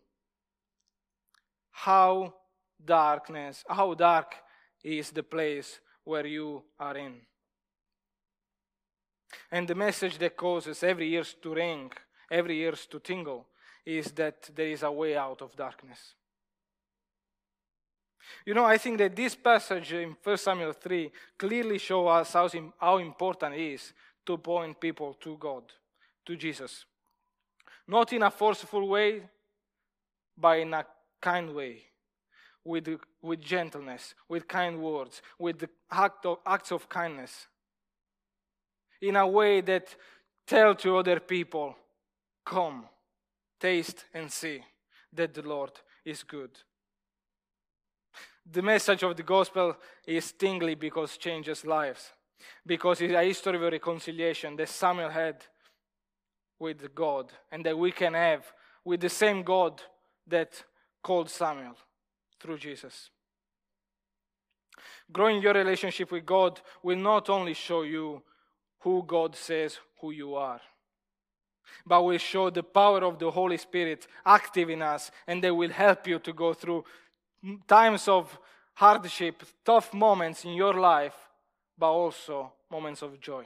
how 1.71 2.35
darkness, 2.85 3.65
how 3.69 3.95
dark 3.95 4.35
is 4.83 5.11
the 5.11 5.23
place 5.23 5.81
where 6.05 6.27
you 6.27 6.63
are 6.79 6.97
in. 6.97 7.15
And 9.51 9.69
the 9.69 9.75
message 9.75 10.19
that 10.19 10.37
causes 10.37 10.83
every 10.83 11.13
ears 11.13 11.37
to 11.43 11.55
ring, 11.55 11.93
every 12.31 12.61
ears 12.61 12.87
to 12.87 12.99
tingle, 12.99 13.47
is 13.87 14.11
that 14.13 14.51
there 14.55 14.67
is 14.67 14.83
a 14.83 14.91
way 14.91 15.17
out 15.17 15.41
of 15.41 15.55
darkness. 15.55 16.15
You 18.45 18.55
know, 18.55 18.65
I 18.65 18.79
think 18.79 18.99
that 18.99 19.15
this 19.15 19.37
passage 19.37 19.93
in 19.93 20.17
1 20.23 20.37
Samuel 20.37 20.73
3 20.73 21.13
clearly 21.39 21.79
shows 21.79 22.09
us 22.09 22.33
how, 22.33 22.73
how 22.79 22.99
important 22.99 23.55
it 23.55 23.61
is 23.61 23.93
to 24.27 24.37
point 24.37 24.81
people 24.81 25.15
to 25.15 25.37
God, 25.37 25.63
to 26.27 26.37
Jesus. 26.37 26.85
Not 27.87 28.13
in 28.13 28.25
a 28.25 28.31
forceful 28.31 28.89
way, 28.89 29.23
but 30.37 30.59
in 30.59 30.75
a 30.75 30.85
kind 31.21 31.55
way, 31.55 31.83
with, 32.65 32.89
with 33.23 33.41
gentleness, 33.41 34.15
with 34.29 34.49
kind 34.49 34.83
words, 34.83 35.23
with 35.39 35.65
act 35.91 36.27
of, 36.27 36.39
acts 36.45 36.73
of 36.73 36.89
kindness. 36.89 37.47
In 39.01 39.15
a 39.15 39.27
way 39.27 39.61
that 39.61 39.95
tell 40.47 40.75
to 40.75 40.97
other 40.97 41.21
people, 41.21 41.77
come, 42.45 42.87
taste 43.61 44.05
and 44.15 44.31
see 44.31 44.63
that 45.13 45.35
the 45.35 45.43
Lord 45.43 45.73
is 46.05 46.23
good. 46.23 46.51
The 48.51 48.63
message 48.63 49.03
of 49.03 49.17
the 49.17 49.23
gospel 49.23 49.77
is 50.07 50.33
tingly 50.33 50.75
because 50.75 51.15
it 51.15 51.21
changes 51.21 51.65
lives. 51.65 52.13
Because 52.65 53.01
it's 53.01 53.15
a 53.15 53.25
history 53.25 53.57
of 53.57 53.73
reconciliation 53.73 54.57
that 54.57 54.69
Samuel 54.69 55.11
had 55.11 55.45
with 56.59 56.95
God 56.95 57.33
and 57.51 57.65
that 57.67 57.77
we 57.77 57.91
can 57.93 58.15
have 58.15 58.45
with 58.85 59.01
the 59.01 59.09
same 59.09 59.43
God 59.43 59.83
that 60.27 60.63
called 61.03 61.29
Samuel 61.29 61.77
through 62.41 62.59
Jesus. 62.59 63.11
Growing 65.11 65.43
your 65.43 65.55
relationship 65.55 66.11
with 66.13 66.27
God 66.27 66.61
will 66.83 66.99
not 66.99 67.31
only 67.31 67.55
show 67.55 67.83
you 67.83 68.23
who 68.81 69.03
God 69.07 69.35
says 69.35 69.79
who 70.01 70.11
you 70.11 70.35
are, 70.35 70.61
but 71.87 72.03
will 72.03 72.19
show 72.19 72.51
the 72.51 72.63
power 72.63 73.05
of 73.05 73.19
the 73.19 73.31
Holy 73.31 73.57
Spirit 73.57 74.07
active 74.25 74.71
in 74.71 74.83
us, 74.83 75.11
and 75.27 75.43
they 75.43 75.51
will 75.51 75.71
help 75.71 76.07
you 76.07 76.19
to 76.19 76.33
go 76.33 76.55
through 76.55 76.85
times 77.67 78.09
of 78.09 78.39
hardship, 78.75 79.43
tough 79.65 79.93
moments 79.95 80.45
in 80.45 80.53
your 80.53 80.75
life, 80.75 81.15
but 81.79 81.91
also 81.91 82.53
moments 82.71 83.03
of 83.03 83.21
joy. 83.21 83.45